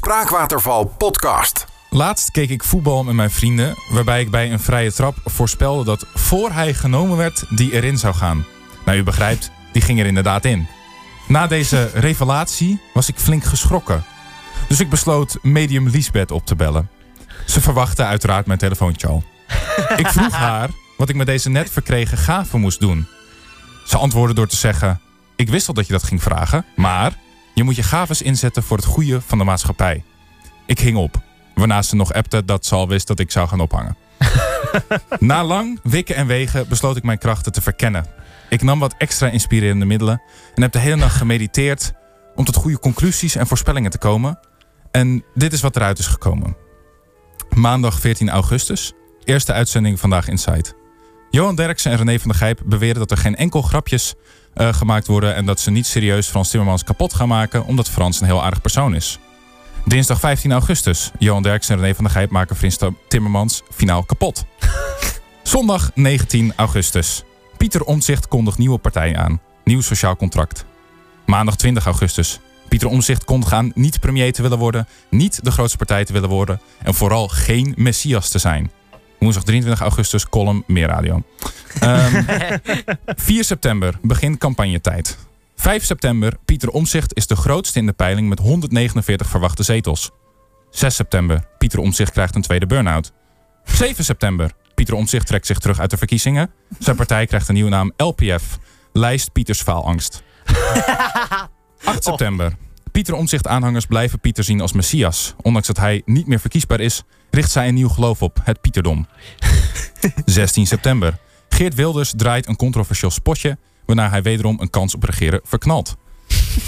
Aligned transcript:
Spraakwaterval 0.00 0.84
podcast. 0.84 1.66
Laatst 1.90 2.30
keek 2.30 2.50
ik 2.50 2.64
voetbal 2.64 3.04
met 3.04 3.14
mijn 3.14 3.30
vrienden, 3.30 3.74
waarbij 3.90 4.20
ik 4.20 4.30
bij 4.30 4.52
een 4.52 4.60
vrije 4.60 4.92
trap 4.92 5.16
voorspelde 5.24 5.84
dat 5.84 6.06
voor 6.14 6.50
hij 6.52 6.74
genomen 6.74 7.16
werd, 7.16 7.44
die 7.48 7.72
erin 7.72 7.98
zou 7.98 8.14
gaan. 8.14 8.46
Nou, 8.84 8.98
u 8.98 9.02
begrijpt, 9.02 9.50
die 9.72 9.82
ging 9.82 10.00
er 10.00 10.06
inderdaad 10.06 10.44
in. 10.44 10.68
Na 11.28 11.46
deze 11.46 11.90
revelatie 11.94 12.80
was 12.94 13.08
ik 13.08 13.18
flink 13.18 13.44
geschrokken. 13.44 14.04
Dus 14.68 14.80
ik 14.80 14.90
besloot 14.90 15.38
medium 15.42 15.88
Liesbeth 15.88 16.30
op 16.30 16.46
te 16.46 16.56
bellen. 16.56 16.90
Ze 17.46 17.60
verwachtte 17.60 18.04
uiteraard 18.04 18.46
mijn 18.46 18.58
telefoontje 18.58 19.06
al. 19.06 19.24
Ik 19.96 20.08
vroeg 20.08 20.32
haar 20.32 20.70
wat 20.96 21.08
ik 21.08 21.16
met 21.16 21.26
deze 21.26 21.50
net 21.50 21.70
verkregen 21.70 22.18
gave 22.18 22.58
moest 22.58 22.80
doen. 22.80 23.06
Ze 23.86 23.96
antwoordde 23.96 24.34
door 24.34 24.48
te 24.48 24.56
zeggen: 24.56 25.00
Ik 25.36 25.48
wist 25.48 25.68
al 25.68 25.74
dat 25.74 25.86
je 25.86 25.92
dat 25.92 26.02
ging 26.02 26.22
vragen, 26.22 26.64
maar 26.76 27.12
je 27.54 27.62
moet 27.62 27.76
je 27.76 27.82
gaves 27.82 28.22
inzetten 28.22 28.62
voor 28.62 28.76
het 28.76 28.86
goede 28.86 29.20
van 29.20 29.38
de 29.38 29.44
maatschappij. 29.44 30.04
Ik 30.66 30.78
hing 30.78 30.96
op, 30.96 31.20
waarna 31.54 31.82
ze 31.82 31.96
nog 31.96 32.12
appte 32.12 32.44
dat 32.44 32.66
ze 32.66 32.74
al 32.74 32.88
wist 32.88 33.06
dat 33.06 33.18
ik 33.18 33.30
zou 33.30 33.48
gaan 33.48 33.60
ophangen. 33.60 33.96
Na 35.18 35.44
lang 35.44 35.80
wikken 35.82 36.16
en 36.16 36.26
wegen 36.26 36.68
besloot 36.68 36.96
ik 36.96 37.02
mijn 37.02 37.18
krachten 37.18 37.52
te 37.52 37.60
verkennen. 37.60 38.06
Ik 38.48 38.62
nam 38.62 38.78
wat 38.78 38.94
extra 38.98 39.28
inspirerende 39.28 39.84
middelen 39.84 40.22
en 40.54 40.62
heb 40.62 40.72
de 40.72 40.78
hele 40.78 40.96
nacht 40.96 41.16
gemediteerd 41.16 41.92
om 42.34 42.44
tot 42.44 42.54
goede 42.56 42.78
conclusies 42.78 43.34
en 43.34 43.46
voorspellingen 43.46 43.90
te 43.90 43.98
komen. 43.98 44.38
En 44.90 45.24
dit 45.34 45.52
is 45.52 45.60
wat 45.60 45.76
eruit 45.76 45.98
is 45.98 46.06
gekomen. 46.06 46.56
Maandag 47.54 48.00
14 48.00 48.30
augustus, 48.30 48.92
eerste 49.24 49.52
uitzending 49.52 50.00
vandaag 50.00 50.28
Inside. 50.28 50.79
Johan 51.30 51.54
Derksen 51.54 51.90
en 51.90 51.96
René 51.96 52.18
van 52.18 52.28
der 52.28 52.38
Gijp 52.38 52.60
beweren 52.64 52.98
dat 52.98 53.10
er 53.10 53.16
geen 53.16 53.36
enkel 53.36 53.62
grapjes 53.62 54.14
uh, 54.54 54.74
gemaakt 54.74 55.06
worden 55.06 55.34
en 55.34 55.46
dat 55.46 55.60
ze 55.60 55.70
niet 55.70 55.86
serieus 55.86 56.26
Frans 56.26 56.50
Timmermans 56.50 56.84
kapot 56.84 57.14
gaan 57.14 57.28
maken 57.28 57.64
omdat 57.64 57.88
Frans 57.88 58.20
een 58.20 58.26
heel 58.26 58.44
aardig 58.44 58.60
persoon 58.60 58.94
is. 58.94 59.18
Dinsdag 59.84 60.20
15 60.20 60.52
augustus. 60.52 61.10
Johan 61.18 61.42
Derksen 61.42 61.74
en 61.74 61.80
René 61.80 61.94
van 61.94 62.04
der 62.04 62.12
Gijp 62.12 62.30
maken 62.30 62.56
Frans 62.56 62.78
Timmermans 63.08 63.62
finaal 63.70 64.02
kapot. 64.02 64.44
Zondag 65.42 65.90
19 65.94 66.52
augustus. 66.56 67.22
Pieter 67.56 67.84
Omtzigt 67.84 68.28
kondigt 68.28 68.58
nieuwe 68.58 68.78
partij 68.78 69.16
aan. 69.16 69.40
Nieuw 69.64 69.80
sociaal 69.80 70.16
contract. 70.16 70.64
Maandag 71.26 71.56
20 71.56 71.84
augustus. 71.84 72.40
Pieter 72.68 72.88
Omzicht 72.88 73.24
kondigt 73.24 73.52
aan 73.52 73.72
niet 73.74 74.00
premier 74.00 74.32
te 74.32 74.42
willen 74.42 74.58
worden, 74.58 74.88
niet 75.08 75.44
de 75.44 75.50
grootste 75.50 75.76
partij 75.76 76.04
te 76.04 76.12
willen 76.12 76.28
worden 76.28 76.60
en 76.82 76.94
vooral 76.94 77.28
geen 77.28 77.72
messias 77.76 78.28
te 78.28 78.38
zijn. 78.38 78.70
Woensdag 79.20 79.44
23 79.44 79.80
augustus, 79.80 80.28
column 80.28 80.64
Meer 80.66 80.88
Radio. 80.88 81.22
Um, 81.82 82.24
4 83.06 83.44
september, 83.44 83.94
begin 84.02 84.38
campagnetijd. 84.38 85.18
5 85.56 85.84
september, 85.84 86.36
Pieter 86.44 86.68
Omzicht 86.68 87.14
is 87.14 87.26
de 87.26 87.36
grootste 87.36 87.78
in 87.78 87.86
de 87.86 87.92
peiling 87.92 88.28
met 88.28 88.38
149 88.38 89.28
verwachte 89.28 89.62
zetels. 89.62 90.10
6 90.70 90.94
september, 90.94 91.44
Pieter 91.58 91.78
Omzicht 91.78 92.12
krijgt 92.12 92.34
een 92.34 92.42
tweede 92.42 92.66
burn-out. 92.66 93.12
7 93.64 94.04
september, 94.04 94.52
Pieter 94.74 94.94
Omzicht 94.94 95.26
trekt 95.26 95.46
zich 95.46 95.58
terug 95.58 95.80
uit 95.80 95.90
de 95.90 95.96
verkiezingen. 95.96 96.50
Zijn 96.78 96.96
partij 96.96 97.26
krijgt 97.26 97.48
een 97.48 97.54
nieuwe 97.54 97.70
naam 97.70 97.92
LPF, 97.96 98.58
Lijst 98.92 99.32
Pieters 99.32 99.62
Faalangst. 99.62 100.22
8 101.84 102.04
september, 102.04 102.52
Pieter 102.92 103.14
Omzicht 103.14 103.46
aanhangers 103.46 103.86
blijven 103.86 104.20
Pieter 104.20 104.44
zien 104.44 104.60
als 104.60 104.72
Messias. 104.72 105.34
Ondanks 105.42 105.66
dat 105.66 105.76
hij 105.76 106.02
niet 106.04 106.26
meer 106.26 106.40
verkiesbaar 106.40 106.80
is, 106.80 107.02
richt 107.30 107.50
zij 107.50 107.68
een 107.68 107.74
nieuw 107.74 107.88
geloof 107.88 108.22
op, 108.22 108.40
het 108.42 108.60
Pieterdom. 108.60 109.06
16 110.24 110.66
september. 110.66 111.18
Geert 111.48 111.74
Wilders 111.74 112.12
draait 112.16 112.48
een 112.48 112.56
controversieel 112.56 113.10
spotje, 113.10 113.58
waarna 113.86 114.10
hij 114.10 114.22
wederom 114.22 114.60
een 114.60 114.70
kans 114.70 114.94
op 114.94 115.02
regeren 115.02 115.40
verknalt. 115.44 115.96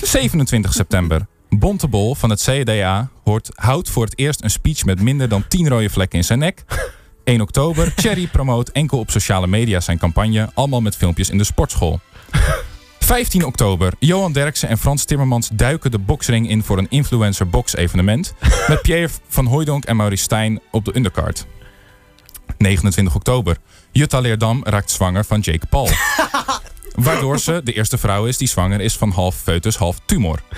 27 0.02 0.72
september. 0.72 1.26
Bontebol 1.48 2.14
van 2.14 2.30
het 2.30 2.42
CDA 2.42 3.10
hoort, 3.24 3.50
houdt 3.54 3.90
voor 3.90 4.04
het 4.04 4.18
eerst 4.18 4.42
een 4.42 4.50
speech 4.50 4.84
met 4.84 5.00
minder 5.00 5.28
dan 5.28 5.48
10 5.48 5.68
rode 5.68 5.90
vlekken 5.90 6.18
in 6.18 6.24
zijn 6.24 6.38
nek. 6.38 6.64
1 7.24 7.40
oktober. 7.40 7.92
Cherry 7.96 8.26
promoot 8.26 8.68
enkel 8.68 8.98
op 8.98 9.10
sociale 9.10 9.46
media 9.46 9.80
zijn 9.80 9.98
campagne, 9.98 10.50
allemaal 10.54 10.80
met 10.80 10.96
filmpjes 10.96 11.30
in 11.30 11.38
de 11.38 11.44
sportschool. 11.44 12.00
15 13.12 13.44
oktober. 13.44 13.92
Johan 13.98 14.32
Derksen 14.32 14.68
en 14.68 14.78
Frans 14.78 15.04
Timmermans 15.04 15.48
duiken 15.52 15.90
de 15.90 15.98
boxring 15.98 16.48
in 16.48 16.62
voor 16.62 16.78
een 16.78 16.86
influencer 16.90 17.48
box 17.48 17.76
evenement. 17.76 18.34
Met 18.68 18.82
Pierre 18.82 19.12
van 19.28 19.46
Hooijdonk 19.46 19.84
en 19.84 19.96
Maurice 19.96 20.22
Stijn 20.22 20.60
op 20.70 20.84
de 20.84 20.96
undercard. 20.96 21.46
29 22.58 23.14
oktober. 23.14 23.56
Jutta 23.90 24.18
Leerdam 24.18 24.60
raakt 24.64 24.90
zwanger 24.90 25.24
van 25.24 25.40
Jake 25.40 25.66
Paul. 25.66 25.88
Waardoor 27.06 27.38
ze 27.38 27.60
de 27.64 27.72
eerste 27.72 27.98
vrouw 27.98 28.26
is 28.26 28.36
die 28.36 28.48
zwanger 28.48 28.80
is 28.80 28.96
van 28.96 29.10
half 29.10 29.36
foetus, 29.36 29.76
half 29.76 30.00
tumor. 30.04 30.42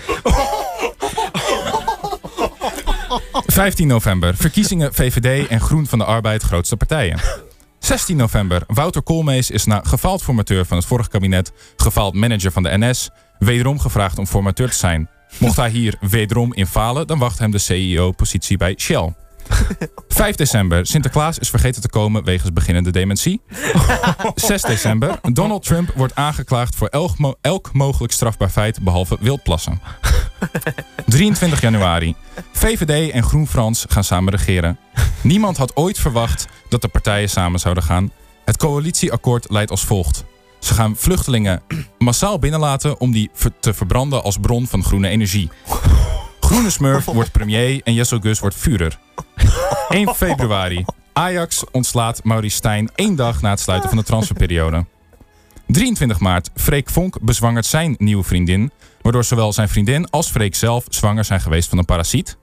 15 3.47 3.87
november. 3.87 4.37
Verkiezingen 4.37 4.95
VVD 4.95 5.49
en 5.49 5.61
Groen 5.61 5.87
van 5.87 5.99
de 5.99 6.05
Arbeid 6.05 6.43
grootste 6.43 6.77
partijen. 6.77 7.21
16 7.85 8.17
november. 8.17 8.63
Wouter 8.67 9.03
Koolmees 9.03 9.51
is 9.51 9.65
na 9.65 9.81
gefaald 9.85 10.23
formateur 10.23 10.67
van 10.67 10.77
het 10.77 10.87
vorige 10.87 11.09
kabinet, 11.09 11.53
gefaald 11.77 12.15
manager 12.15 12.53
van 12.53 12.63
de 12.63 12.79
NS, 12.79 13.11
wederom 13.39 13.79
gevraagd 13.79 14.19
om 14.19 14.27
formateur 14.27 14.71
te 14.71 14.77
zijn. 14.77 15.09
Mocht 15.39 15.57
hij 15.57 15.71
hier 15.71 15.97
wederom 16.01 16.55
in 16.55 16.67
falen, 16.67 17.07
dan 17.07 17.19
wacht 17.19 17.39
hem 17.39 17.51
de 17.51 17.59
CEO-positie 17.59 18.57
bij 18.57 18.75
Shell. 18.79 19.15
5 20.09 20.37
december. 20.37 20.87
Sinterklaas 20.87 21.39
is 21.39 21.51
vergeten 21.51 21.83
te 21.83 21.89
komen 21.89 22.25
wegens 22.25 22.53
beginnende 22.53 22.91
dementie. 22.91 23.41
6 24.35 24.63
december. 24.63 25.19
Donald 25.33 25.63
Trump 25.65 25.93
wordt 25.95 26.15
aangeklaagd 26.15 26.77
voor 26.77 26.89
elk, 26.89 27.19
mo 27.19 27.35
elk 27.41 27.73
mogelijk 27.73 28.13
strafbaar 28.13 28.51
feit 28.51 28.81
behalve 28.81 29.17
wildplassen. 29.21 29.81
23 31.07 31.61
januari. 31.61 32.15
VVD 32.53 33.11
en 33.11 33.23
Groen 33.23 33.49
Frans 33.49 33.85
gaan 33.89 34.05
samen 34.05 34.33
regeren. 34.33 34.79
Niemand 35.25 35.57
had 35.57 35.77
ooit 35.77 35.99
verwacht 35.99 36.47
dat 36.69 36.83
de 36.83 36.89
partijen 36.89 37.29
samen 37.29 37.61
zouden 37.61 37.83
gaan. 37.83 38.11
Het 38.45 38.57
coalitieakkoord 38.57 39.51
leidt 39.51 39.71
als 39.71 39.85
volgt. 39.85 40.25
Ze 40.59 40.75
gaan 40.75 40.97
vluchtelingen 40.97 41.63
massaal 41.99 42.39
binnenlaten 42.39 43.01
om 43.01 43.13
die 43.13 43.31
te 43.61 43.75
verbranden 43.75 44.23
als 44.23 44.39
bron 44.39 44.67
van 44.67 44.85
groene 44.85 45.09
energie. 45.09 45.51
Groene 46.41 46.71
Smurf 46.71 47.05
wordt 47.19 47.33
premier 47.33 47.81
en 47.85 47.95
Jessel 47.95 48.19
Gus 48.21 48.39
wordt 48.39 48.57
Führer. 48.57 48.99
1 49.89 50.15
februari. 50.15 50.85
Ajax 51.13 51.65
ontslaat 51.71 52.25
Maurice 52.25 52.57
Stijn 52.57 52.91
één 52.95 53.17
dag 53.17 53.43
na 53.43 53.51
het 53.51 53.61
sluiten 53.61 53.89
van 53.89 53.99
de 53.99 54.05
transferperiode. 54.05 54.85
23 55.67 56.19
maart. 56.19 56.51
Freek 56.55 56.91
Vonk 56.91 57.21
bezwangert 57.21 57.67
zijn 57.67 57.95
nieuwe 57.99 58.25
vriendin. 58.25 58.71
Waardoor 59.03 59.25
zowel 59.25 59.53
zijn 59.53 59.69
vriendin 59.69 60.11
als 60.11 60.31
Freek 60.31 60.55
zelf 60.55 60.85
zwanger 60.89 61.25
zijn 61.25 61.41
geweest 61.41 61.69
van 61.69 61.79
een 61.79 61.85
parasiet. 61.85 62.37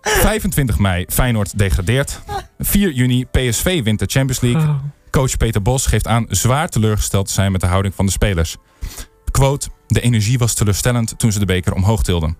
25 0.00 0.78
mei. 0.78 1.04
Feyenoord 1.08 1.58
degradeert. 1.58 2.20
4 2.58 2.92
juni. 2.92 3.24
PSV 3.24 3.82
wint 3.82 3.98
de 3.98 4.06
Champions 4.06 4.40
League. 4.40 4.74
Coach 5.10 5.36
Peter 5.36 5.62
Bos 5.62 5.86
geeft 5.86 6.06
aan 6.06 6.26
zwaar 6.28 6.68
teleurgesteld 6.68 7.26
te 7.26 7.32
zijn 7.32 7.52
met 7.52 7.60
de 7.60 7.66
houding 7.66 7.94
van 7.94 8.06
de 8.06 8.12
spelers. 8.12 8.56
Quote. 9.30 9.68
De 9.86 10.00
energie 10.00 10.38
was 10.38 10.54
teleurstellend 10.54 11.18
toen 11.18 11.32
ze 11.32 11.38
de 11.38 11.44
beker 11.44 11.74
omhoog 11.74 12.02
tilden. 12.02 12.36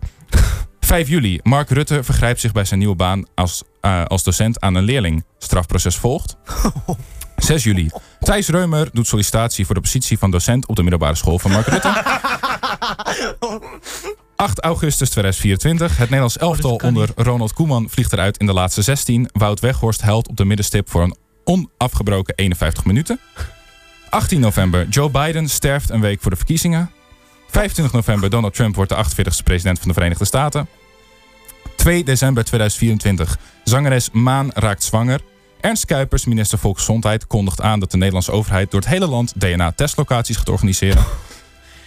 5 0.80 1.08
juli. 1.08 1.40
Mark 1.42 1.70
Rutte 1.70 2.04
vergrijpt 2.04 2.40
zich 2.40 2.52
bij 2.52 2.64
zijn 2.64 2.78
nieuwe 2.78 2.96
baan 2.96 3.26
als, 3.34 3.62
uh, 3.82 4.04
als 4.04 4.22
docent 4.22 4.60
aan 4.60 4.74
een 4.74 4.84
leerling. 4.84 5.24
Strafproces 5.38 5.96
volgt. 5.96 6.36
6 7.36 7.64
juli. 7.64 7.90
Thijs 8.20 8.48
Reumer 8.48 8.88
doet 8.92 9.06
sollicitatie 9.06 9.66
voor 9.66 9.74
de 9.74 9.80
positie 9.80 10.18
van 10.18 10.30
docent 10.30 10.66
op 10.66 10.76
de 10.76 10.82
middelbare 10.82 11.14
school 11.14 11.38
van 11.38 11.50
Mark 11.50 11.66
Rutte. 11.66 11.92
8 14.38 14.60
augustus 14.60 15.10
2024. 15.10 15.90
Het 15.90 16.04
Nederlands 16.04 16.38
elftal 16.38 16.74
onder 16.74 17.08
Ronald 17.16 17.52
Koeman 17.52 17.88
vliegt 17.90 18.12
eruit 18.12 18.36
in 18.36 18.46
de 18.46 18.52
laatste 18.52 18.82
16. 18.82 19.28
Wout 19.32 19.60
Weghorst 19.60 20.02
helpt 20.02 20.28
op 20.28 20.36
de 20.36 20.44
middenstip 20.44 20.90
voor 20.90 21.02
een 21.02 21.16
onafgebroken 21.44 22.34
51 22.34 22.84
minuten. 22.84 23.20
18 24.10 24.40
november. 24.40 24.88
Joe 24.88 25.10
Biden 25.10 25.48
sterft 25.48 25.90
een 25.90 26.00
week 26.00 26.20
voor 26.20 26.30
de 26.30 26.36
verkiezingen. 26.36 26.90
25 27.50 27.94
november. 27.94 28.30
Donald 28.30 28.54
Trump 28.54 28.74
wordt 28.74 28.90
de 28.90 28.96
48e 28.96 29.44
president 29.44 29.78
van 29.78 29.88
de 29.88 29.94
Verenigde 29.94 30.24
Staten. 30.24 30.68
2 31.76 32.04
december 32.04 32.44
2024. 32.44 33.38
Zangeres 33.64 34.10
Maan 34.12 34.50
raakt 34.54 34.82
zwanger. 34.82 35.20
Ernst 35.60 35.86
Kuipers, 35.86 36.24
minister 36.24 36.58
Volksgezondheid, 36.58 37.26
kondigt 37.26 37.60
aan 37.60 37.80
dat 37.80 37.90
de 37.90 37.96
Nederlandse 37.96 38.32
overheid 38.32 38.70
door 38.70 38.80
het 38.80 38.88
hele 38.88 39.06
land 39.06 39.40
DNA-testlocaties 39.40 40.36
gaat 40.36 40.48
organiseren. 40.48 41.04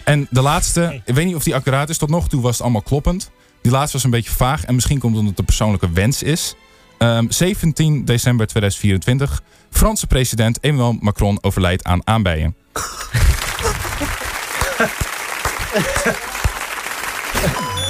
En 0.04 0.26
de 0.30 0.42
laatste, 0.42 1.00
ik 1.04 1.14
weet 1.14 1.26
niet 1.26 1.34
of 1.34 1.42
die 1.42 1.54
accuraat 1.54 1.88
is, 1.88 1.98
tot 1.98 2.08
nog 2.08 2.28
toe 2.28 2.40
was 2.40 2.52
het 2.52 2.62
allemaal 2.62 2.82
kloppend. 2.82 3.30
Die 3.62 3.72
laatste 3.72 3.92
was 3.92 4.04
een 4.04 4.10
beetje 4.10 4.30
vaag 4.30 4.64
en 4.64 4.74
misschien 4.74 4.98
komt 4.98 5.12
het 5.12 5.20
omdat 5.20 5.36
het 5.38 5.40
een 5.40 5.56
persoonlijke 5.56 5.92
wens 5.92 6.22
is. 6.22 6.54
Um, 6.98 7.30
17 7.30 8.04
december 8.04 8.46
2024. 8.46 9.42
Franse 9.70 10.06
president 10.06 10.60
Emmanuel 10.60 10.96
Macron 11.00 11.38
overlijdt 11.40 11.84
aan 11.84 12.06
aanbijen. 12.06 12.56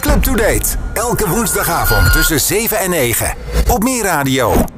Club 0.01 0.23
to 0.23 0.35
Date. 0.35 0.77
Elke 0.95 1.29
woensdagavond 1.29 2.13
tussen 2.13 2.41
7 2.41 2.79
en 2.79 2.91
9. 2.91 3.35
Op 3.69 3.83
Meer 3.83 4.03
Radio. 4.03 4.72